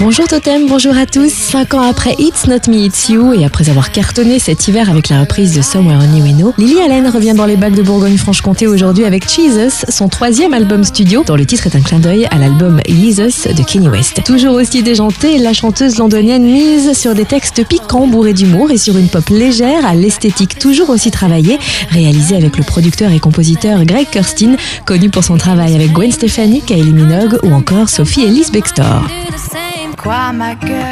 [0.00, 1.32] Bonjour Totem, bonjour à tous.
[1.32, 5.08] Cinq ans après It's Not Me, It's You et après avoir cartonné cet hiver avec
[5.08, 8.68] la reprise de Somewhere Only We Know, Lily Allen revient dans les bacs de Bourgogne-Franche-Comté
[8.68, 12.38] aujourd'hui avec Jesus, son troisième album studio, dont le titre est un clin d'œil à
[12.38, 14.22] l'album Jesus de Kanye West.
[14.24, 18.96] Toujours aussi déjantée, la chanteuse londonienne mise sur des textes piquants bourrés d'humour et sur
[18.96, 21.58] une pop légère à l'esthétique toujours aussi travaillée,
[21.90, 24.54] réalisée avec le producteur et compositeur Greg Kurstin,
[24.86, 29.02] connu pour son travail avec Gwen Stefani, Kylie Minogue ou encore Sophie Ellis Bextor.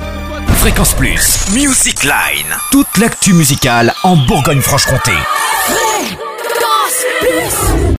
[0.57, 2.55] Fréquence Plus, Music Line.
[2.71, 5.11] Toute l'actu musicale en Bourgogne-Franche-Comté.